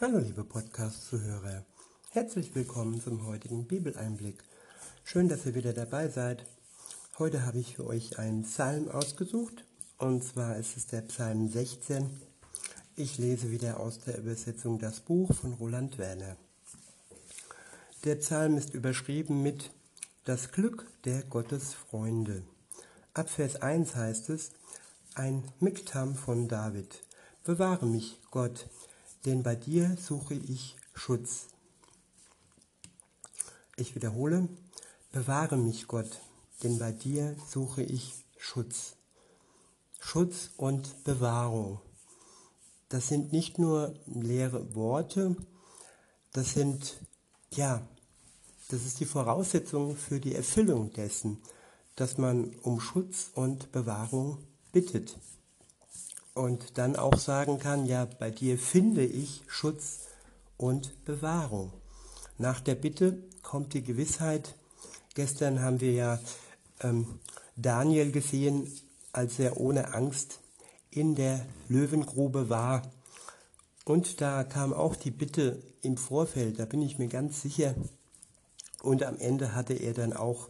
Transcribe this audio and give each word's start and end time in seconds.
Hallo 0.00 0.18
liebe 0.18 0.44
Podcast-Zuhörer, 0.44 1.64
herzlich 2.10 2.54
willkommen 2.54 3.00
zum 3.00 3.26
heutigen 3.26 3.66
Bibeleinblick. 3.66 4.44
Schön, 5.02 5.28
dass 5.28 5.44
ihr 5.44 5.56
wieder 5.56 5.72
dabei 5.72 6.06
seid. 6.06 6.46
Heute 7.18 7.44
habe 7.44 7.58
ich 7.58 7.74
für 7.74 7.84
euch 7.84 8.16
einen 8.16 8.44
Psalm 8.44 8.88
ausgesucht 8.88 9.64
und 9.98 10.22
zwar 10.22 10.56
ist 10.56 10.76
es 10.76 10.86
der 10.86 11.00
Psalm 11.00 11.48
16. 11.48 12.08
Ich 12.94 13.18
lese 13.18 13.50
wieder 13.50 13.80
aus 13.80 13.98
der 13.98 14.18
Übersetzung 14.18 14.78
das 14.78 15.00
Buch 15.00 15.34
von 15.34 15.54
Roland 15.54 15.98
Werner. 15.98 16.36
Der 18.04 18.14
Psalm 18.14 18.56
ist 18.56 18.74
überschrieben 18.74 19.42
mit 19.42 19.72
Das 20.24 20.52
Glück 20.52 20.86
der 21.06 21.24
Gottesfreunde. 21.24 22.44
Ab 23.14 23.28
Vers 23.28 23.56
1 23.56 23.96
heißt 23.96 24.30
es, 24.30 24.52
ein 25.16 25.42
Miktam 25.58 26.14
von 26.14 26.46
David. 26.46 27.02
Bewahre 27.42 27.86
mich, 27.86 28.20
Gott, 28.30 28.68
denn 29.24 29.42
bei 29.42 29.56
dir 29.56 29.96
suche 29.96 30.34
ich 30.34 30.76
Schutz. 30.94 31.48
Ich 33.76 33.94
wiederhole, 33.94 34.48
bewahre 35.12 35.56
mich, 35.56 35.86
Gott, 35.86 36.20
denn 36.62 36.78
bei 36.78 36.92
dir 36.92 37.36
suche 37.48 37.82
ich 37.82 38.14
Schutz. 38.36 38.96
Schutz 40.00 40.50
und 40.56 41.04
Bewahrung. 41.04 41.80
Das 42.88 43.08
sind 43.08 43.32
nicht 43.32 43.58
nur 43.58 43.94
leere 44.06 44.74
Worte, 44.74 45.36
das 46.32 46.54
sind, 46.54 46.96
ja, 47.50 47.86
das 48.68 48.84
ist 48.84 49.00
die 49.00 49.06
Voraussetzung 49.06 49.96
für 49.96 50.20
die 50.20 50.34
Erfüllung 50.34 50.92
dessen, 50.92 51.38
dass 51.96 52.18
man 52.18 52.54
um 52.62 52.80
Schutz 52.80 53.30
und 53.34 53.72
Bewahrung 53.72 54.38
bittet 54.72 55.16
und 56.38 56.78
dann 56.78 56.94
auch 56.94 57.18
sagen 57.18 57.58
kann, 57.58 57.84
ja, 57.84 58.04
bei 58.04 58.30
dir 58.30 58.58
finde 58.58 59.04
ich 59.04 59.42
Schutz 59.48 60.06
und 60.56 61.04
Bewahrung. 61.04 61.72
Nach 62.38 62.60
der 62.60 62.76
Bitte 62.76 63.18
kommt 63.42 63.74
die 63.74 63.82
Gewissheit. 63.82 64.54
Gestern 65.14 65.60
haben 65.60 65.80
wir 65.80 65.92
ja 65.92 66.20
ähm, 66.80 67.18
Daniel 67.56 68.12
gesehen, 68.12 68.72
als 69.12 69.40
er 69.40 69.56
ohne 69.56 69.94
Angst 69.94 70.38
in 70.92 71.16
der 71.16 71.44
Löwengrube 71.68 72.48
war. 72.48 72.82
Und 73.84 74.20
da 74.20 74.44
kam 74.44 74.72
auch 74.72 74.94
die 74.94 75.10
Bitte 75.10 75.60
im 75.82 75.96
Vorfeld, 75.96 76.60
da 76.60 76.66
bin 76.66 76.82
ich 76.82 76.98
mir 76.98 77.08
ganz 77.08 77.42
sicher. 77.42 77.74
Und 78.80 79.02
am 79.02 79.18
Ende 79.18 79.56
hatte 79.56 79.74
er 79.74 79.92
dann 79.92 80.12
auch 80.12 80.48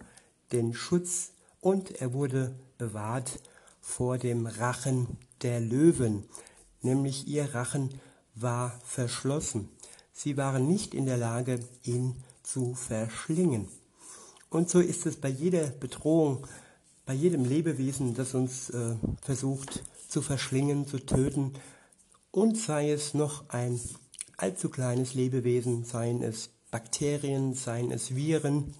den 0.53 0.75
Schutz 0.75 1.31
und 1.63 1.93
er 2.03 2.13
wurde 2.13 2.55
bewahrt 2.77 3.41
vor 3.81 4.19
dem 4.19 4.47
Rachen 4.47 5.17
der 5.43 5.61
Löwen, 5.61 6.25
nämlich 6.83 7.27
ihr 7.29 7.55
Rachen 7.55 7.91
war 8.35 8.79
verschlossen. 8.85 9.69
Sie 10.13 10.37
waren 10.37 10.67
nicht 10.67 10.95
in 10.95 11.07
der 11.07 11.17
Lage, 11.17 11.61
ihn 11.83 12.17
zu 12.43 12.75
verschlingen. 12.75 13.69
Und 14.51 14.71
so 14.71 14.81
ist 14.81 15.07
es 15.07 15.17
bei 15.17 15.29
jeder 15.29 15.67
Bedrohung, 15.67 16.47
bei 17.05 17.15
jedem 17.15 17.45
Lebewesen, 17.45 18.15
das 18.15 18.35
uns 18.35 18.71
äh, 18.71 18.95
versucht 19.23 19.83
zu 20.09 20.23
verschlingen, 20.23 20.87
zu 20.87 20.99
töten, 20.99 21.53
und 22.31 22.59
sei 22.59 22.91
es 22.93 23.15
noch 23.15 23.49
ein 23.49 23.81
allzu 24.37 24.69
kleines 24.69 25.15
Lebewesen, 25.15 25.85
seien 25.85 26.23
es 26.23 26.51
Bakterien, 26.71 27.55
seien 27.55 27.91
es 27.91 28.15
Viren, 28.15 28.75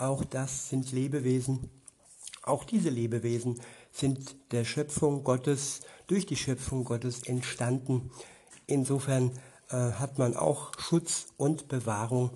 auch 0.00 0.24
das 0.24 0.70
sind 0.70 0.92
Lebewesen. 0.92 1.68
Auch 2.42 2.64
diese 2.64 2.88
Lebewesen 2.88 3.60
sind 3.92 4.36
der 4.52 4.64
Schöpfung 4.64 5.24
Gottes, 5.24 5.80
durch 6.06 6.26
die 6.26 6.36
Schöpfung 6.36 6.84
Gottes 6.84 7.22
entstanden. 7.22 8.10
Insofern 8.66 9.32
äh, 9.70 9.76
hat 9.76 10.18
man 10.18 10.36
auch 10.36 10.72
Schutz 10.78 11.26
und 11.36 11.68
Bewahrung 11.68 12.30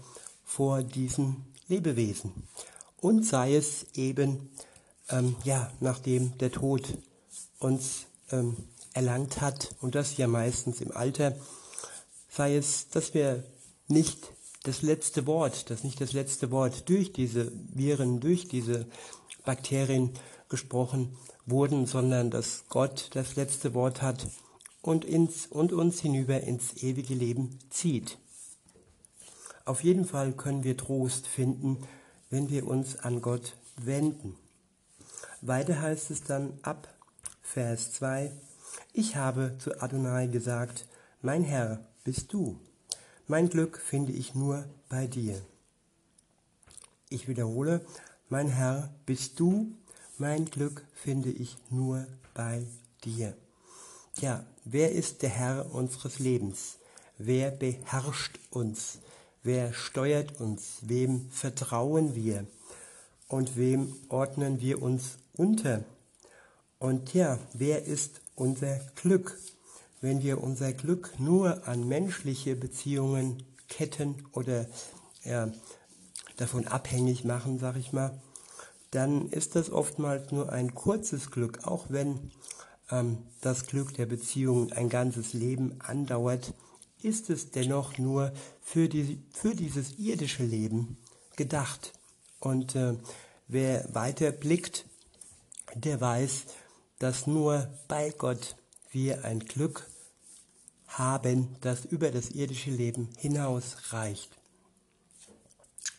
vor 0.45 0.83
diesen 0.83 1.45
Lebewesen. 1.69 2.33
Und 3.01 3.27
sei 3.27 3.57
es 3.57 3.87
eben, 3.95 4.51
ähm, 5.11 5.37
ja, 5.45 5.73
nachdem 5.81 6.39
der 6.39 6.53
Tod 6.53 6.99
uns 7.59 8.07
ähm, 8.31 8.57
erlangt 8.93 9.41
hat, 9.41 9.75
und 9.81 9.95
das 9.95 10.17
ja 10.17 10.27
meistens 10.27 10.81
im 10.81 10.93
Alter, 10.93 11.37
sei 12.29 12.57
es, 12.57 12.89
dass 12.89 13.15
wir 13.15 13.45
nicht 13.89 14.33
das 14.63 14.83
letzte 14.83 15.27
Wort, 15.27 15.71
dass 15.71 15.85
nicht 15.85 16.01
das 16.01 16.13
letzte 16.13 16.51
Wort 16.51 16.89
durch 16.89 17.13
diese 17.13 17.53
Viren, 17.73 18.21
durch 18.21 18.49
diese 18.49 18.87
Bakterien 19.45 20.11
gesprochen 20.49 21.17
wurden, 21.47 21.87
sondern 21.87 22.31
dass 22.31 22.65
Gott 22.69 23.11
das 23.15 23.37
letzte 23.37 23.75
Wort 23.75 24.03
hat 24.03 24.29
und, 24.83 25.05
ins, 25.05 25.47
und 25.47 25.73
uns 25.73 26.01
hinüber 26.01 26.41
ins 26.41 26.83
ewige 26.83 27.15
Leben 27.15 27.59
zieht. 27.71 28.19
Auf 29.65 29.83
jeden 29.83 30.05
Fall 30.05 30.33
können 30.33 30.63
wir 30.63 30.77
Trost 30.77 31.27
finden, 31.27 31.79
wenn 32.29 32.51
wir 32.51 32.67
uns 32.67 32.99
an 32.99 33.23
Gott 33.23 33.57
wenden. 33.77 34.37
Weiter 35.41 35.81
heißt 35.81 36.11
es 36.11 36.23
dann 36.23 36.59
ab 36.63 36.89
Vers 37.43 37.93
2, 37.93 38.33
ich 38.93 39.17
habe 39.17 39.57
zu 39.59 39.81
Adonai 39.81 40.27
gesagt, 40.27 40.87
mein 41.23 41.45
Herr 41.45 41.87
bist 42.03 42.33
du, 42.33 42.59
mein 43.27 43.49
Glück 43.49 43.79
finde 43.79 44.13
ich 44.13 44.35
nur 44.35 44.65
bei 44.89 45.07
dir. 45.07 45.41
Ich 47.09 47.29
wiederhole, 47.29 47.85
mein 48.29 48.49
Herr 48.49 48.95
bist 49.07 49.41
du, 49.41 49.73
mein 50.19 50.45
Glück 50.47 50.85
finde 50.95 51.31
ich 51.31 51.57
nur 51.71 52.07
bei 52.35 52.65
dir. 53.05 53.37
Ja, 54.21 54.45
wer 54.65 54.93
ist 54.93 55.23
der 55.23 55.31
Herr 55.31 55.75
unseres 55.75 56.19
Lebens? 56.19 56.77
Wer 57.19 57.51
beherrscht 57.51 58.39
uns? 58.51 58.99
Wer 59.43 59.73
steuert 59.73 60.41
uns? 60.41 60.79
Wem 60.83 61.29
vertrauen 61.31 62.15
wir? 62.15 62.47
Und 63.29 63.57
wem 63.57 63.95
ordnen 64.09 64.61
wir 64.61 64.83
uns 64.83 65.19
unter? 65.37 65.85
Und 66.79 67.15
ja, 67.15 67.39
wer 67.53 67.85
ist 67.85 68.21
unser 68.35 68.79
Glück? 68.95 69.39
Wenn 70.01 70.23
wir 70.23 70.43
unser 70.43 70.73
Glück 70.73 71.19
nur 71.19 71.67
an 71.67 71.89
menschliche 71.89 72.57
Beziehungen 72.57 73.43
ketten 73.69 74.27
oder 74.33 74.67
ja, 75.25 75.51
davon 76.37 76.67
abhängig 76.67 77.25
machen, 77.25 77.59
sag 77.59 77.77
ich 77.77 77.93
mal, 77.93 78.21
dann 78.95 79.29
ist 79.31 79.57
das 79.57 79.71
oftmals 79.71 80.31
nur 80.31 80.53
ein 80.53 80.75
kurzes 80.75 81.31
Glück, 81.31 81.67
auch 81.67 81.87
wenn 81.89 82.31
ähm, 82.91 83.19
das 83.41 83.67
Glück 83.67 83.95
der 83.95 84.07
Beziehung 84.07 84.73
ein 84.73 84.89
ganzes 84.89 85.33
Leben 85.33 85.81
andauert, 85.81 86.55
ist 87.03 87.29
es 87.29 87.51
dennoch 87.51 87.99
nur 87.99 88.33
für, 88.63 88.89
die, 88.89 89.21
für 89.33 89.55
dieses 89.55 89.99
irdische 89.99 90.45
Leben 90.45 90.97
gedacht. 91.37 91.93
Und 92.39 92.77
äh, 92.77 92.95
wer 93.49 93.93
weiter 93.93 94.31
blickt, 94.31 94.87
der 95.75 96.01
weiß, 96.01 96.45
dass 97.01 97.27
nur 97.27 97.69
bei 97.89 98.11
Gott 98.11 98.57
wir 98.91 99.25
ein 99.25 99.41
Glück 99.41 99.89
haben, 100.87 101.57
das 101.63 101.85
über 101.85 102.13
das 102.13 102.31
irdische 102.31 102.71
Leben 102.71 103.09
hinaus 103.19 103.93
reicht. 103.93 104.31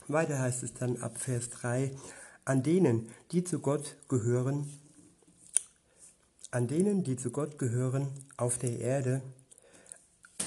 Weiter 0.07 0.39
heißt 0.39 0.63
es 0.63 0.73
dann 0.73 1.01
ab 1.01 1.17
Vers 1.17 1.49
3, 1.49 1.91
an 2.45 2.63
denen, 2.63 3.09
die 3.31 3.43
zu 3.43 3.59
Gott 3.59 3.97
gehören, 4.07 4.71
an 6.51 6.67
denen, 6.67 7.03
die 7.03 7.17
zu 7.17 7.31
Gott 7.31 7.57
gehören 7.57 8.07
auf 8.37 8.57
der 8.57 8.79
Erde, 8.79 9.21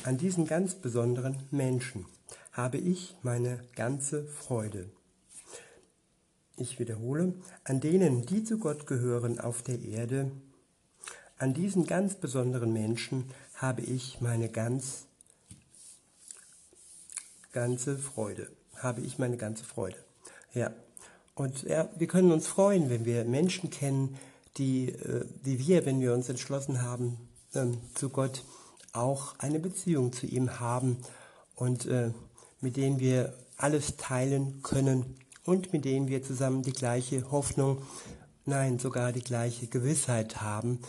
an 0.04 0.16
diesen 0.16 0.46
ganz 0.46 0.74
besonderen 0.74 1.36
Menschen 1.50 2.06
habe 2.52 2.78
ich 2.78 3.16
meine 3.22 3.60
ganze 3.74 4.24
Freude. 4.24 4.88
Ich 6.56 6.78
wiederhole, 6.78 7.34
an 7.64 7.80
denen, 7.80 8.24
die 8.26 8.42
zu 8.42 8.58
Gott 8.58 8.86
gehören 8.86 9.38
auf 9.38 9.62
der 9.62 9.80
Erde, 9.80 10.30
an 11.38 11.54
diesen 11.54 11.86
ganz 11.86 12.16
besonderen 12.16 12.72
Menschen 12.72 13.30
habe 13.54 13.82
ich 13.82 14.20
meine 14.20 14.48
ganz 14.48 15.06
ganze 17.52 17.96
Freude. 17.98 18.50
Habe 18.76 19.00
ich 19.00 19.18
meine 19.18 19.36
ganze 19.36 19.64
Freude. 19.64 19.98
Ja, 20.52 20.72
und 21.38 21.62
ja, 21.62 21.88
wir 21.96 22.08
können 22.08 22.32
uns 22.32 22.48
freuen, 22.48 22.90
wenn 22.90 23.04
wir 23.04 23.24
Menschen 23.24 23.70
kennen, 23.70 24.18
die, 24.56 24.88
äh, 24.88 25.24
wie 25.44 25.60
wir, 25.60 25.86
wenn 25.86 26.00
wir 26.00 26.12
uns 26.12 26.28
entschlossen 26.28 26.82
haben, 26.82 27.16
ähm, 27.54 27.78
zu 27.94 28.08
Gott 28.08 28.42
auch 28.92 29.38
eine 29.38 29.60
Beziehung 29.60 30.12
zu 30.12 30.26
ihm 30.26 30.58
haben 30.58 30.98
und 31.54 31.86
äh, 31.86 32.10
mit 32.60 32.76
denen 32.76 32.98
wir 32.98 33.34
alles 33.56 33.96
teilen 33.96 34.62
können 34.62 35.16
und 35.44 35.72
mit 35.72 35.84
denen 35.84 36.08
wir 36.08 36.24
zusammen 36.24 36.62
die 36.62 36.72
gleiche 36.72 37.30
Hoffnung, 37.30 37.82
nein, 38.44 38.80
sogar 38.80 39.12
die 39.12 39.22
gleiche 39.22 39.68
Gewissheit 39.68 40.40
haben, 40.40 40.80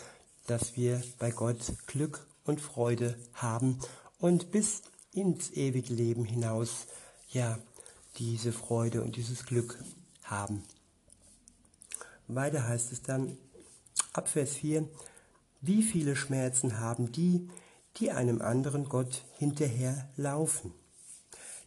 dass 0.48 0.76
wir 0.76 1.04
bei 1.20 1.30
Gott 1.30 1.74
Glück 1.86 2.26
und 2.44 2.60
Freude 2.60 3.16
haben 3.34 3.78
und 4.18 4.50
bis 4.50 4.82
ins 5.14 5.52
ewige 5.52 5.94
Leben 5.94 6.26
hinaus, 6.26 6.88
ja, 7.30 7.60
diese 8.18 8.52
Freude 8.52 9.04
und 9.04 9.16
dieses 9.16 9.46
Glück 9.46 9.78
haben. 10.30 10.64
Weiter 12.28 12.68
heißt 12.68 12.92
es 12.92 13.02
dann 13.02 13.38
ab 14.14 14.28
Vers 14.28 14.52
4, 14.52 14.88
wie 15.62 15.84
viele 15.84 16.16
Schmerzen 16.16 16.80
haben 16.80 17.12
die, 17.12 17.50
die 17.98 18.12
einem 18.12 18.42
anderen 18.42 18.88
Gott 18.88 19.26
hinterherlaufen. 19.38 20.74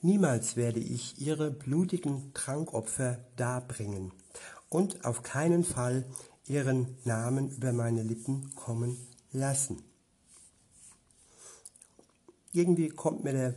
Niemals 0.01 0.57
werde 0.57 0.81
ich 0.81 1.21
ihre 1.21 1.51
blutigen 1.51 2.33
Trankopfer 2.35 3.19
darbringen 3.37 4.13
und 4.69 5.05
auf 5.05 5.23
keinen 5.23 5.65
Fall 5.65 6.05
ihren 6.47 6.97
Namen 7.05 7.51
über 7.51 7.73
meine 7.73 8.03
Lippen 8.03 8.55
kommen 8.55 8.97
lassen. 9.31 9.83
Irgendwie 12.53 12.89
kommt 12.89 13.25
mir 13.25 13.33
der 13.33 13.55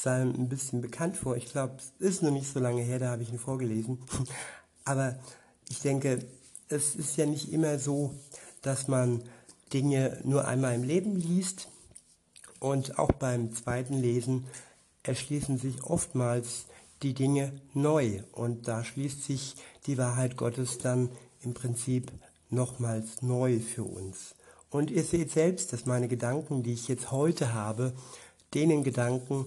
Psalm 0.00 0.34
ein 0.34 0.48
bisschen 0.48 0.80
bekannt 0.80 1.18
vor. 1.18 1.36
Ich 1.36 1.44
glaube, 1.44 1.74
es 1.76 1.92
ist 1.98 2.22
noch 2.22 2.30
nicht 2.30 2.50
so 2.50 2.58
lange 2.58 2.80
her, 2.80 2.98
da 2.98 3.10
habe 3.10 3.22
ich 3.22 3.30
ihn 3.30 3.38
vorgelesen. 3.38 3.98
Aber 4.86 5.18
ich 5.68 5.80
denke, 5.80 6.24
es 6.70 6.94
ist 6.94 7.18
ja 7.18 7.26
nicht 7.26 7.52
immer 7.52 7.78
so, 7.78 8.14
dass 8.62 8.88
man 8.88 9.22
Dinge 9.74 10.18
nur 10.24 10.48
einmal 10.48 10.74
im 10.74 10.84
Leben 10.84 11.16
liest 11.16 11.68
und 12.60 12.98
auch 12.98 13.12
beim 13.12 13.52
zweiten 13.52 14.00
Lesen 14.00 14.46
erschließen 15.02 15.58
sich 15.58 15.84
oftmals 15.84 16.64
die 17.02 17.12
Dinge 17.12 17.52
neu 17.74 18.22
und 18.32 18.68
da 18.68 18.84
schließt 18.84 19.22
sich 19.22 19.56
die 19.86 19.98
Wahrheit 19.98 20.38
Gottes 20.38 20.78
dann 20.78 21.10
im 21.42 21.52
Prinzip 21.52 22.10
nochmals 22.48 23.20
neu 23.20 23.60
für 23.60 23.84
uns. 23.84 24.34
Und 24.70 24.90
ihr 24.90 25.04
seht 25.04 25.30
selbst, 25.30 25.74
dass 25.74 25.84
meine 25.84 26.08
Gedanken, 26.08 26.62
die 26.62 26.72
ich 26.72 26.88
jetzt 26.88 27.10
heute 27.10 27.52
habe, 27.52 27.92
denen 28.54 28.82
Gedanken 28.82 29.44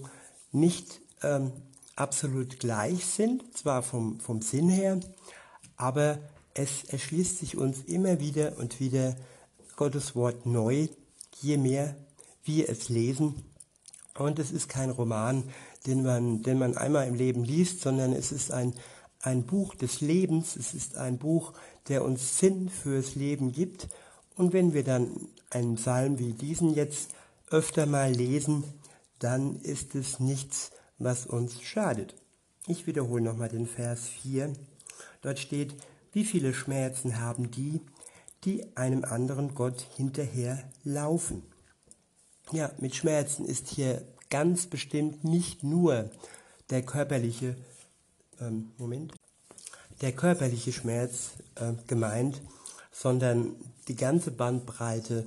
nicht 0.54 1.00
ähm, 1.22 1.52
absolut 1.96 2.58
gleich 2.60 3.04
sind, 3.06 3.56
zwar 3.56 3.82
vom, 3.82 4.20
vom 4.20 4.42
Sinn 4.42 4.68
her, 4.68 5.00
aber 5.76 6.18
es 6.54 6.84
erschließt 6.84 7.38
sich 7.38 7.56
uns 7.56 7.80
immer 7.84 8.20
wieder 8.20 8.58
und 8.58 8.80
wieder 8.80 9.16
Gottes 9.76 10.14
Wort 10.14 10.46
neu, 10.46 10.88
je 11.40 11.56
mehr 11.56 11.96
wir 12.44 12.68
es 12.68 12.88
lesen. 12.88 13.34
Und 14.16 14.38
es 14.38 14.52
ist 14.52 14.68
kein 14.68 14.90
Roman, 14.90 15.42
den 15.86 16.04
man, 16.04 16.42
den 16.42 16.58
man 16.58 16.76
einmal 16.76 17.08
im 17.08 17.14
Leben 17.14 17.44
liest, 17.44 17.80
sondern 17.80 18.12
es 18.12 18.30
ist 18.30 18.52
ein, 18.52 18.74
ein 19.20 19.44
Buch 19.44 19.74
des 19.74 20.00
Lebens, 20.00 20.54
es 20.54 20.74
ist 20.74 20.96
ein 20.96 21.18
Buch, 21.18 21.52
der 21.88 22.04
uns 22.04 22.38
Sinn 22.38 22.68
fürs 22.68 23.16
Leben 23.16 23.52
gibt. 23.52 23.88
Und 24.36 24.52
wenn 24.52 24.72
wir 24.74 24.84
dann 24.84 25.10
einen 25.50 25.74
Psalm 25.76 26.18
wie 26.18 26.32
diesen 26.32 26.74
jetzt 26.74 27.10
öfter 27.50 27.86
mal 27.86 28.12
lesen, 28.12 28.64
dann 29.24 29.56
ist 29.56 29.94
es 29.94 30.20
nichts, 30.20 30.70
was 30.98 31.24
uns 31.24 31.62
schadet. 31.62 32.14
Ich 32.66 32.86
wiederhole 32.86 33.22
nochmal 33.22 33.48
den 33.48 33.66
Vers 33.66 34.06
4. 34.06 34.52
Dort 35.22 35.38
steht, 35.38 35.74
wie 36.12 36.26
viele 36.26 36.52
Schmerzen 36.52 37.18
haben 37.18 37.50
die, 37.50 37.80
die 38.44 38.76
einem 38.76 39.02
anderen 39.02 39.54
Gott 39.54 39.80
hinterher 39.96 40.62
laufen. 40.84 41.42
Ja, 42.52 42.70
mit 42.76 42.94
Schmerzen 42.94 43.46
ist 43.46 43.68
hier 43.68 44.06
ganz 44.28 44.66
bestimmt 44.66 45.24
nicht 45.24 45.64
nur 45.64 46.10
der 46.68 46.82
körperliche 46.82 47.56
ähm, 48.40 48.72
Moment, 48.76 49.14
der 50.02 50.12
körperliche 50.12 50.74
Schmerz 50.74 51.30
äh, 51.54 51.72
gemeint, 51.86 52.42
sondern 52.92 53.56
die 53.88 53.96
ganze 53.96 54.30
Bandbreite 54.30 55.24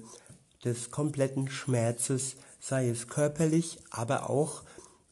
des 0.63 0.91
kompletten 0.91 1.49
Schmerzes, 1.49 2.35
sei 2.59 2.89
es 2.89 3.07
körperlich, 3.07 3.79
aber 3.89 4.29
auch 4.29 4.63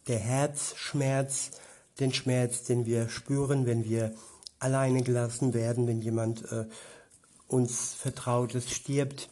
der 0.07 0.19
Herzschmerz, 0.19 1.51
den 1.99 2.13
Schmerz, 2.13 2.63
den 2.63 2.85
wir 2.85 3.09
spüren, 3.09 3.65
wenn 3.65 3.83
wir 3.83 4.13
alleine 4.59 5.03
gelassen 5.03 5.53
werden, 5.53 5.87
wenn 5.87 6.01
jemand 6.01 6.51
äh, 6.51 6.65
uns 7.47 7.93
Vertrautes 7.93 8.71
stirbt 8.71 9.29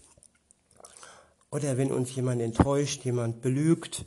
oder 1.50 1.78
wenn 1.78 1.92
uns 1.92 2.16
jemand 2.16 2.42
enttäuscht, 2.42 3.06
jemand 3.06 3.42
belügt. 3.42 4.06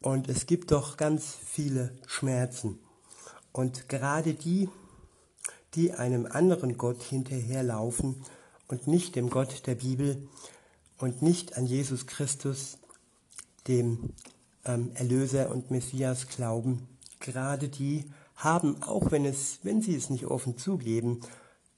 Und 0.00 0.28
es 0.28 0.46
gibt 0.46 0.70
doch 0.70 0.96
ganz 0.96 1.36
viele 1.44 1.92
Schmerzen. 2.06 2.78
Und 3.52 3.88
gerade 3.88 4.34
die, 4.34 4.68
die 5.74 5.92
einem 5.92 6.26
anderen 6.26 6.78
Gott 6.78 7.02
hinterherlaufen 7.02 8.24
und 8.68 8.86
nicht 8.86 9.16
dem 9.16 9.30
Gott 9.30 9.66
der 9.66 9.74
Bibel 9.74 10.28
und 10.98 11.22
nicht 11.22 11.56
an 11.56 11.66
Jesus 11.66 12.06
Christus, 12.06 12.77
dem 13.68 14.14
ähm, 14.64 14.90
Erlöser 14.94 15.50
und 15.50 15.70
Messias 15.70 16.28
glauben, 16.28 16.88
gerade 17.20 17.68
die 17.68 18.04
haben, 18.36 18.82
auch 18.82 19.10
wenn, 19.10 19.24
es, 19.24 19.58
wenn 19.62 19.82
sie 19.82 19.94
es 19.94 20.10
nicht 20.10 20.26
offen 20.26 20.56
zugeben, 20.58 21.20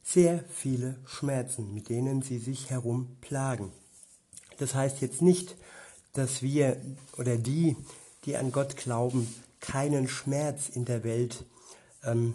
sehr 0.02 0.44
viele 0.50 0.96
Schmerzen, 1.04 1.74
mit 1.74 1.88
denen 1.88 2.22
sie 2.22 2.38
sich 2.38 2.70
herumplagen. 2.70 3.70
Das 4.58 4.74
heißt 4.74 5.00
jetzt 5.00 5.22
nicht, 5.22 5.56
dass 6.12 6.42
wir 6.42 6.76
oder 7.16 7.36
die, 7.36 7.76
die 8.24 8.36
an 8.36 8.52
Gott 8.52 8.76
glauben, 8.76 9.32
keinen 9.60 10.08
Schmerz 10.08 10.68
in 10.68 10.84
der 10.84 11.04
Welt 11.04 11.44
ähm, 12.04 12.34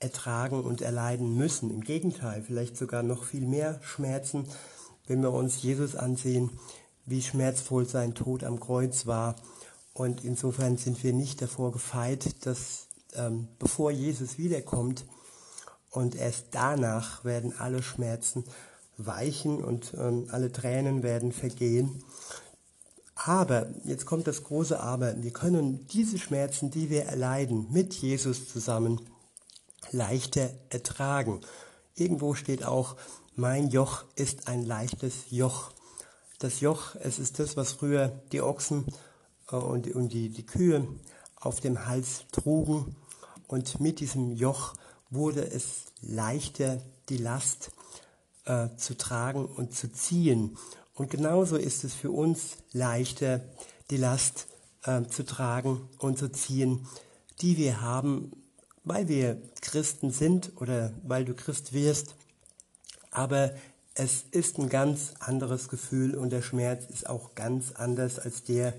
ertragen 0.00 0.62
und 0.62 0.80
erleiden 0.80 1.36
müssen. 1.36 1.70
Im 1.70 1.82
Gegenteil, 1.82 2.42
vielleicht 2.42 2.76
sogar 2.76 3.02
noch 3.02 3.24
viel 3.24 3.46
mehr 3.46 3.80
Schmerzen, 3.82 4.46
wenn 5.06 5.22
wir 5.22 5.32
uns 5.32 5.62
Jesus 5.62 5.96
ansehen, 5.96 6.50
wie 7.08 7.22
schmerzvoll 7.22 7.86
sein 7.86 8.14
Tod 8.14 8.44
am 8.44 8.60
Kreuz 8.60 9.06
war. 9.06 9.36
Und 9.94 10.24
insofern 10.24 10.76
sind 10.76 11.02
wir 11.02 11.12
nicht 11.12 11.42
davor 11.42 11.72
gefeit, 11.72 12.46
dass 12.46 12.88
ähm, 13.14 13.48
bevor 13.58 13.90
Jesus 13.90 14.38
wiederkommt 14.38 15.04
und 15.90 16.14
erst 16.14 16.48
danach 16.52 17.24
werden 17.24 17.54
alle 17.58 17.82
Schmerzen 17.82 18.44
weichen 18.96 19.62
und 19.62 19.94
ähm, 19.94 20.28
alle 20.30 20.52
Tränen 20.52 21.02
werden 21.02 21.32
vergehen. 21.32 22.04
Aber, 23.14 23.66
jetzt 23.84 24.06
kommt 24.06 24.26
das 24.28 24.44
große 24.44 24.78
Aber, 24.78 25.20
wir 25.22 25.32
können 25.32 25.86
diese 25.88 26.18
Schmerzen, 26.18 26.70
die 26.70 26.88
wir 26.88 27.04
erleiden, 27.04 27.66
mit 27.72 27.94
Jesus 27.94 28.48
zusammen 28.48 29.00
leichter 29.90 30.50
ertragen. 30.70 31.40
Irgendwo 31.96 32.34
steht 32.34 32.64
auch, 32.64 32.96
mein 33.34 33.70
Joch 33.70 34.04
ist 34.14 34.46
ein 34.46 34.64
leichtes 34.64 35.30
Joch. 35.30 35.72
Das 36.38 36.60
Joch, 36.60 36.94
es 37.00 37.18
ist 37.18 37.40
das, 37.40 37.56
was 37.56 37.72
früher 37.72 38.08
die 38.30 38.42
Ochsen 38.42 38.86
äh, 39.50 39.56
und, 39.56 39.92
und 39.92 40.12
die, 40.12 40.28
die 40.28 40.46
Kühe 40.46 40.86
auf 41.34 41.58
dem 41.58 41.86
Hals 41.86 42.26
trugen. 42.30 42.94
Und 43.48 43.80
mit 43.80 43.98
diesem 43.98 44.30
Joch 44.30 44.74
wurde 45.10 45.44
es 45.50 45.86
leichter, 46.00 46.80
die 47.08 47.16
Last 47.16 47.72
äh, 48.44 48.68
zu 48.76 48.96
tragen 48.96 49.46
und 49.46 49.74
zu 49.74 49.90
ziehen. 49.90 50.56
Und 50.94 51.10
genauso 51.10 51.56
ist 51.56 51.82
es 51.82 51.94
für 51.94 52.12
uns 52.12 52.58
leichter, 52.72 53.40
die 53.90 53.96
Last 53.96 54.46
äh, 54.84 55.02
zu 55.06 55.24
tragen 55.24 55.88
und 55.98 56.18
zu 56.18 56.30
ziehen, 56.30 56.86
die 57.40 57.56
wir 57.56 57.80
haben, 57.80 58.30
weil 58.84 59.08
wir 59.08 59.42
Christen 59.60 60.12
sind 60.12 60.52
oder 60.56 60.92
weil 61.02 61.24
du 61.24 61.34
Christ 61.34 61.72
wirst. 61.72 62.14
Aber 63.10 63.50
es 63.98 64.24
ist 64.30 64.58
ein 64.58 64.68
ganz 64.68 65.14
anderes 65.18 65.68
Gefühl 65.68 66.14
und 66.14 66.30
der 66.30 66.42
Schmerz 66.42 66.84
ist 66.88 67.08
auch 67.08 67.34
ganz 67.34 67.72
anders 67.74 68.20
als 68.20 68.44
der 68.44 68.72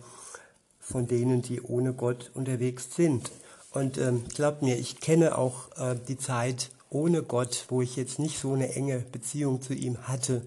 von 0.80 1.08
denen, 1.08 1.42
die 1.42 1.62
ohne 1.62 1.94
Gott 1.94 2.32
unterwegs 2.34 2.96
sind. 2.96 3.30
Und 3.72 3.98
ähm, 3.98 4.24
glaubt 4.34 4.62
mir, 4.62 4.78
ich 4.78 5.02
kenne 5.02 5.38
auch 5.38 5.78
äh, 5.78 5.96
die 6.08 6.18
Zeit 6.18 6.72
ohne 6.90 7.22
Gott, 7.22 7.66
wo 7.68 7.82
ich 7.82 7.98
jetzt 7.98 8.18
nicht 8.18 8.40
so 8.40 8.54
eine 8.54 8.74
enge 8.74 9.00
Beziehung 9.00 9.62
zu 9.62 9.74
ihm 9.74 10.08
hatte. 10.08 10.42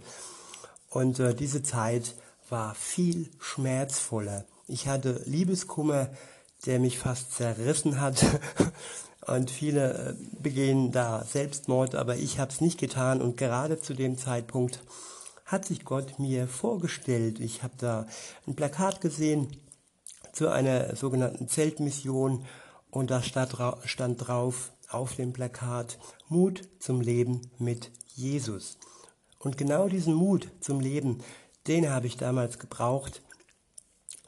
Und 0.89 1.21
äh, 1.21 1.35
diese 1.35 1.63
Zeit 1.63 2.15
war 2.49 2.75
viel 2.75 3.29
schmerzvoller. 3.39 4.45
Ich 4.67 4.89
hatte 4.89 5.23
Liebeskummer, 5.27 6.09
der 6.65 6.81
mich 6.81 6.99
fast 6.99 7.33
zerrissen 7.33 8.01
hat. 8.01 8.25
Und 9.27 9.51
viele 9.51 9.93
äh, 9.93 10.15
begehen 10.41 10.91
da 10.91 11.25
Selbstmord, 11.25 11.95
aber 11.95 12.17
ich 12.17 12.39
habe 12.39 12.51
es 12.51 12.61
nicht 12.61 12.79
getan. 12.79 13.23
Und 13.23 13.37
gerade 13.37 13.81
zu 13.81 13.95
dem 13.95 14.19
Zeitpunkt 14.19 14.83
hat 15.45 15.65
sich 15.65 15.85
Gott 15.85 16.19
mir 16.19 16.49
vorgestellt. 16.49 17.39
Ich 17.39 17.63
habe 17.63 17.75
da 17.79 18.07
ein 18.47 18.57
Plakat 18.57 19.01
gesehen 19.01 19.49
zu 20.33 20.49
einer 20.49 20.97
sogenannten 20.97 21.47
Zeltmission 21.47 22.47
und 22.91 23.11
da 23.11 23.23
stand 23.23 24.27
drauf 24.27 24.73
auf 24.89 25.15
dem 25.17 25.33
Plakat 25.33 25.99
Mut 26.29 26.63
zum 26.79 27.01
Leben 27.01 27.51
mit 27.59 27.91
Jesus. 28.15 28.79
Und 29.39 29.59
genau 29.59 29.89
diesen 29.89 30.15
Mut 30.15 30.49
zum 30.61 30.81
Leben, 30.81 31.23
den 31.67 31.91
habe 31.91 32.07
ich 32.07 32.17
damals 32.17 32.59
gebraucht. 32.59 33.23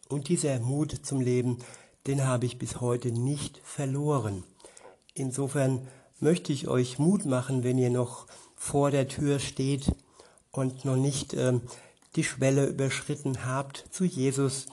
Und 0.08 0.28
dieser 0.28 0.58
Mut 0.60 0.92
zum 1.04 1.20
Leben, 1.20 1.58
den 2.06 2.26
habe 2.26 2.46
ich 2.46 2.58
bis 2.58 2.80
heute 2.80 3.12
nicht 3.12 3.60
verloren. 3.64 4.44
Insofern 5.14 5.86
möchte 6.20 6.52
ich 6.52 6.68
euch 6.68 6.98
Mut 6.98 7.24
machen, 7.24 7.62
wenn 7.62 7.78
ihr 7.78 7.90
noch 7.90 8.26
vor 8.56 8.90
der 8.90 9.08
Tür 9.08 9.38
steht 9.38 9.92
und 10.50 10.84
noch 10.84 10.96
nicht 10.96 11.34
äh, 11.34 11.60
die 12.16 12.24
Schwelle 12.24 12.66
überschritten 12.66 13.44
habt 13.44 13.84
zu 13.90 14.04
Jesus 14.04 14.66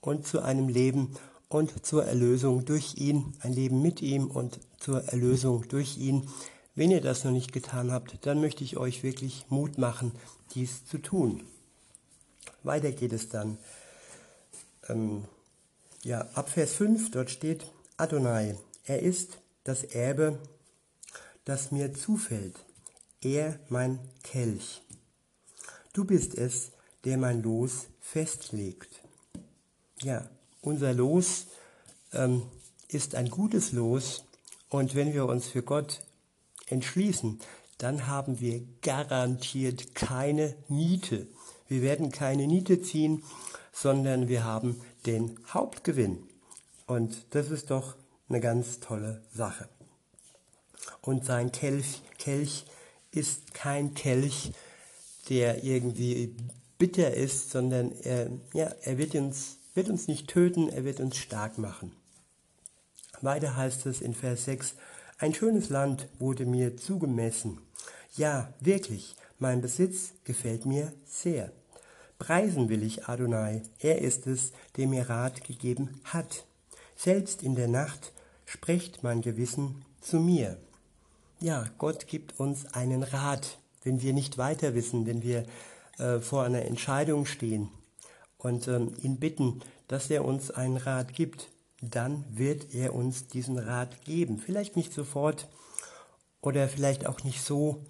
und 0.00 0.26
zu 0.26 0.42
einem 0.42 0.68
Leben 0.68 1.16
und 1.48 1.86
zur 1.86 2.04
Erlösung 2.04 2.64
durch 2.64 2.96
ihn, 2.96 3.34
ein 3.40 3.52
Leben 3.52 3.82
mit 3.82 4.02
ihm 4.02 4.28
und 4.28 4.58
zur 4.78 5.04
Erlösung 5.04 5.68
durch 5.68 5.98
ihn. 5.98 6.28
Wenn 6.74 6.90
ihr 6.90 7.00
das 7.00 7.22
noch 7.24 7.30
nicht 7.30 7.52
getan 7.52 7.92
habt, 7.92 8.26
dann 8.26 8.40
möchte 8.40 8.64
ich 8.64 8.76
euch 8.76 9.02
wirklich 9.04 9.46
Mut 9.48 9.78
machen, 9.78 10.12
dies 10.54 10.86
zu 10.86 10.98
tun. 10.98 11.44
Weiter 12.64 12.90
geht 12.90 13.12
es 13.12 13.28
dann. 13.28 13.58
ähm, 14.88 15.24
ja, 16.02 16.22
ab 16.34 16.50
Vers 16.50 16.72
5, 16.74 17.12
dort 17.12 17.30
steht 17.30 17.70
Adonai, 17.96 18.56
er 18.84 19.00
ist 19.00 19.38
das 19.64 19.82
Erbe, 19.82 20.38
das 21.44 21.72
mir 21.72 21.92
zufällt, 21.94 22.54
er 23.20 23.58
mein 23.68 23.98
Kelch. 24.22 24.82
Du 25.92 26.04
bist 26.04 26.34
es, 26.34 26.72
der 27.04 27.18
mein 27.18 27.42
Los 27.42 27.86
festlegt. 28.00 29.00
Ja, 30.02 30.28
unser 30.60 30.92
Los 30.92 31.46
ähm, 32.12 32.42
ist 32.88 33.14
ein 33.14 33.30
gutes 33.30 33.72
Los 33.72 34.24
und 34.68 34.94
wenn 34.94 35.12
wir 35.12 35.26
uns 35.26 35.46
für 35.46 35.62
Gott 35.62 36.00
entschließen, 36.66 37.40
dann 37.78 38.06
haben 38.06 38.40
wir 38.40 38.62
garantiert 38.82 39.94
keine 39.94 40.54
Niete. 40.68 41.26
Wir 41.68 41.82
werden 41.82 42.10
keine 42.10 42.46
Niete 42.46 42.82
ziehen, 42.82 43.22
sondern 43.72 44.28
wir 44.28 44.44
haben 44.44 44.80
den 45.06 45.38
Hauptgewinn. 45.52 46.22
Und 46.86 47.26
das 47.30 47.50
ist 47.50 47.70
doch 47.70 47.96
eine 48.28 48.40
ganz 48.40 48.80
tolle 48.80 49.22
Sache. 49.32 49.68
Und 51.00 51.24
sein 51.24 51.52
Kelch, 51.52 52.02
Kelch 52.18 52.64
ist 53.10 53.54
kein 53.54 53.94
Kelch, 53.94 54.52
der 55.28 55.64
irgendwie 55.64 56.36
bitter 56.78 57.14
ist, 57.14 57.50
sondern 57.50 57.92
er, 58.02 58.28
ja, 58.52 58.72
er 58.82 58.98
wird, 58.98 59.14
uns, 59.14 59.58
wird 59.74 59.88
uns 59.88 60.08
nicht 60.08 60.28
töten, 60.28 60.68
er 60.68 60.84
wird 60.84 61.00
uns 61.00 61.16
stark 61.16 61.58
machen. 61.58 61.92
Weiter 63.20 63.56
heißt 63.56 63.86
es 63.86 64.00
in 64.00 64.14
Vers 64.14 64.44
6, 64.44 64.74
ein 65.18 65.32
schönes 65.32 65.70
Land 65.70 66.08
wurde 66.18 66.44
mir 66.44 66.76
zugemessen. 66.76 67.58
Ja, 68.16 68.52
wirklich, 68.60 69.16
mein 69.38 69.60
Besitz 69.60 70.12
gefällt 70.24 70.66
mir 70.66 70.92
sehr. 71.06 71.52
Preisen 72.18 72.68
will 72.68 72.82
ich 72.82 73.08
Adonai, 73.08 73.62
er 73.78 74.00
ist 74.00 74.26
es, 74.26 74.52
der 74.76 74.86
mir 74.86 75.08
Rat 75.08 75.44
gegeben 75.44 76.00
hat. 76.04 76.46
Selbst 76.96 77.42
in 77.42 77.54
der 77.54 77.68
Nacht 77.68 78.12
spricht 78.44 79.02
mein 79.02 79.20
Gewissen 79.20 79.84
zu 80.00 80.18
mir. 80.18 80.58
Ja, 81.40 81.66
Gott 81.78 82.06
gibt 82.06 82.38
uns 82.38 82.66
einen 82.74 83.02
Rat, 83.02 83.58
wenn 83.82 84.02
wir 84.02 84.12
nicht 84.12 84.38
weiter 84.38 84.74
wissen, 84.74 85.06
wenn 85.06 85.22
wir 85.22 85.44
äh, 85.98 86.20
vor 86.20 86.44
einer 86.44 86.62
Entscheidung 86.62 87.26
stehen 87.26 87.68
und 88.38 88.68
ähm, 88.68 88.92
ihn 89.02 89.18
bitten, 89.18 89.60
dass 89.88 90.10
er 90.10 90.24
uns 90.24 90.50
einen 90.50 90.76
Rat 90.76 91.14
gibt, 91.14 91.48
dann 91.80 92.24
wird 92.30 92.74
er 92.74 92.94
uns 92.94 93.26
diesen 93.26 93.58
Rat 93.58 94.04
geben. 94.04 94.38
Vielleicht 94.38 94.76
nicht 94.76 94.92
sofort 94.92 95.48
oder 96.40 96.68
vielleicht 96.68 97.06
auch 97.06 97.24
nicht 97.24 97.42
so, 97.42 97.84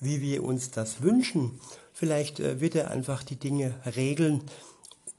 wie 0.00 0.20
wir 0.20 0.42
uns 0.42 0.70
das 0.70 1.02
wünschen. 1.02 1.60
Vielleicht 1.92 2.40
äh, 2.40 2.60
wird 2.60 2.74
er 2.74 2.90
einfach 2.90 3.22
die 3.22 3.36
Dinge 3.36 3.74
regeln, 3.96 4.42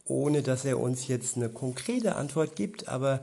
ohne 0.05 0.41
dass 0.41 0.65
er 0.65 0.79
uns 0.79 1.07
jetzt 1.07 1.37
eine 1.37 1.49
konkrete 1.49 2.15
Antwort 2.15 2.55
gibt, 2.55 2.87
aber 2.87 3.21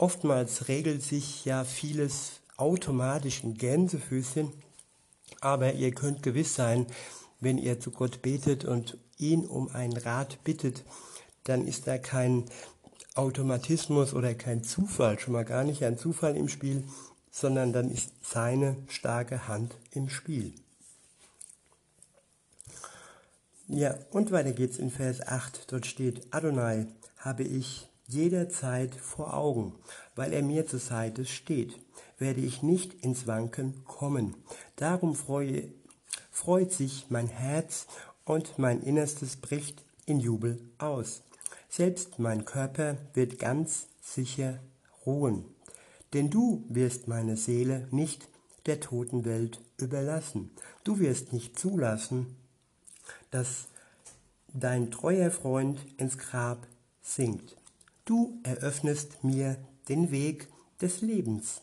oftmals 0.00 0.68
regelt 0.68 1.02
sich 1.02 1.44
ja 1.44 1.64
vieles 1.64 2.40
automatisch 2.56 3.44
in 3.44 3.54
Gänsefüßchen, 3.54 4.52
aber 5.40 5.74
ihr 5.74 5.92
könnt 5.92 6.22
gewiss 6.22 6.54
sein, 6.54 6.86
wenn 7.40 7.58
ihr 7.58 7.80
zu 7.80 7.90
Gott 7.90 8.22
betet 8.22 8.64
und 8.64 8.98
ihn 9.18 9.46
um 9.46 9.68
einen 9.68 9.96
Rat 9.96 10.42
bittet, 10.42 10.84
dann 11.44 11.66
ist 11.66 11.86
da 11.86 11.98
kein 11.98 12.44
Automatismus 13.14 14.14
oder 14.14 14.34
kein 14.34 14.64
Zufall, 14.64 15.18
schon 15.18 15.34
mal 15.34 15.44
gar 15.44 15.64
nicht 15.64 15.84
ein 15.84 15.98
Zufall 15.98 16.36
im 16.36 16.48
Spiel, 16.48 16.84
sondern 17.30 17.72
dann 17.72 17.90
ist 17.90 18.12
seine 18.22 18.76
starke 18.88 19.48
Hand 19.48 19.76
im 19.90 20.08
Spiel. 20.08 20.54
Ja, 23.68 23.96
und 24.10 24.32
weiter 24.32 24.52
geht's 24.52 24.78
in 24.78 24.90
Vers 24.90 25.20
8. 25.26 25.70
Dort 25.72 25.86
steht, 25.86 26.26
Adonai 26.32 26.86
habe 27.18 27.44
ich 27.44 27.89
jederzeit 28.12 28.94
vor 28.94 29.34
Augen, 29.34 29.74
weil 30.14 30.32
er 30.32 30.42
mir 30.42 30.66
zur 30.66 30.80
Seite 30.80 31.24
steht, 31.24 31.78
werde 32.18 32.40
ich 32.40 32.62
nicht 32.62 32.94
ins 33.04 33.26
Wanken 33.26 33.84
kommen. 33.84 34.34
Darum 34.76 35.14
freue, 35.14 35.72
freut 36.30 36.72
sich 36.72 37.06
mein 37.08 37.28
Herz 37.28 37.86
und 38.24 38.58
mein 38.58 38.82
Innerstes 38.82 39.36
bricht 39.36 39.84
in 40.06 40.20
Jubel 40.20 40.60
aus. 40.78 41.22
Selbst 41.68 42.18
mein 42.18 42.44
Körper 42.44 42.96
wird 43.14 43.38
ganz 43.38 43.86
sicher 44.02 44.58
ruhen, 45.06 45.44
denn 46.12 46.30
du 46.30 46.64
wirst 46.68 47.08
meine 47.08 47.36
Seele 47.36 47.86
nicht 47.90 48.28
der 48.66 48.80
Totenwelt 48.80 49.60
überlassen. 49.78 50.50
Du 50.84 50.98
wirst 50.98 51.32
nicht 51.32 51.58
zulassen, 51.58 52.36
dass 53.30 53.68
dein 54.52 54.90
treuer 54.90 55.30
Freund 55.30 55.78
ins 55.96 56.18
Grab 56.18 56.66
sinkt. 57.02 57.56
Du 58.10 58.40
eröffnest 58.42 59.22
mir 59.22 59.56
den 59.88 60.10
Weg 60.10 60.48
des 60.80 61.00
Lebens, 61.00 61.62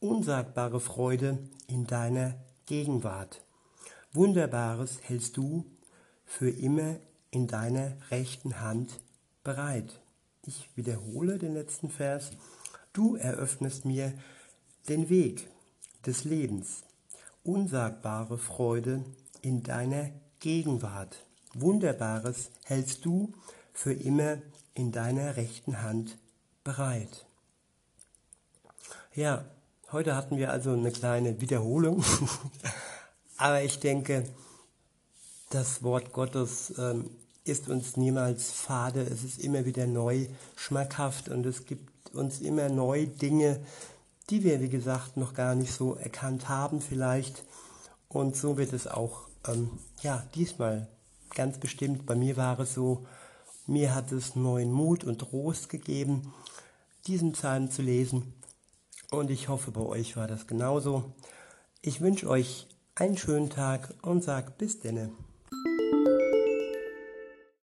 unsagbare 0.00 0.80
Freude 0.80 1.38
in 1.68 1.86
deiner 1.86 2.34
Gegenwart. 2.66 3.44
Wunderbares 4.12 4.98
hältst 5.02 5.36
du 5.36 5.64
für 6.24 6.50
immer 6.50 6.96
in 7.30 7.46
deiner 7.46 7.92
rechten 8.10 8.58
Hand 8.60 8.98
bereit. 9.44 10.00
Ich 10.44 10.68
wiederhole 10.74 11.38
den 11.38 11.54
letzten 11.54 11.88
Vers. 11.88 12.32
Du 12.92 13.14
eröffnest 13.14 13.84
mir 13.84 14.12
den 14.88 15.08
Weg 15.08 15.48
des 16.04 16.24
Lebens, 16.24 16.82
unsagbare 17.44 18.38
Freude 18.38 19.04
in 19.40 19.62
deiner 19.62 20.10
Gegenwart. 20.40 21.24
Wunderbares 21.54 22.50
hältst 22.64 23.04
du 23.04 23.32
für 23.72 23.92
immer 23.92 24.38
in 24.76 24.92
deiner 24.92 25.36
rechten 25.36 25.82
Hand 25.82 26.16
bereit. 26.62 27.26
Ja, 29.14 29.44
heute 29.90 30.14
hatten 30.14 30.36
wir 30.36 30.50
also 30.50 30.72
eine 30.72 30.92
kleine 30.92 31.40
Wiederholung, 31.40 32.04
aber 33.38 33.62
ich 33.62 33.80
denke, 33.80 34.24
das 35.50 35.82
Wort 35.82 36.12
Gottes 36.12 36.74
ähm, 36.78 37.08
ist 37.44 37.68
uns 37.68 37.96
niemals 37.96 38.52
fade, 38.52 39.00
es 39.02 39.24
ist 39.24 39.38
immer 39.38 39.64
wieder 39.64 39.86
neu 39.86 40.26
schmackhaft 40.56 41.28
und 41.28 41.46
es 41.46 41.64
gibt 41.64 42.14
uns 42.14 42.40
immer 42.40 42.68
neu 42.68 43.06
Dinge, 43.06 43.60
die 44.28 44.44
wir, 44.44 44.60
wie 44.60 44.68
gesagt, 44.68 45.16
noch 45.16 45.32
gar 45.32 45.54
nicht 45.54 45.72
so 45.72 45.94
erkannt 45.94 46.48
haben 46.48 46.80
vielleicht. 46.80 47.44
Und 48.08 48.36
so 48.36 48.56
wird 48.56 48.72
es 48.72 48.86
auch, 48.86 49.28
ähm, 49.46 49.70
ja, 50.02 50.24
diesmal 50.34 50.88
ganz 51.34 51.58
bestimmt. 51.58 52.06
Bei 52.06 52.14
mir 52.14 52.36
war 52.36 52.58
es 52.58 52.74
so, 52.74 53.06
mir 53.66 53.94
hat 53.94 54.12
es 54.12 54.36
neuen 54.36 54.72
Mut 54.72 55.04
und 55.04 55.18
Trost 55.18 55.68
gegeben, 55.68 56.32
diesen 57.06 57.32
Psalm 57.32 57.70
zu 57.70 57.82
lesen. 57.82 58.34
Und 59.10 59.30
ich 59.30 59.48
hoffe, 59.48 59.70
bei 59.70 59.80
euch 59.80 60.16
war 60.16 60.26
das 60.26 60.46
genauso. 60.46 61.12
Ich 61.82 62.00
wünsche 62.00 62.28
euch 62.28 62.66
einen 62.94 63.16
schönen 63.16 63.50
Tag 63.50 63.94
und 64.02 64.24
sage 64.24 64.52
bis 64.56 64.80
denne. 64.80 65.10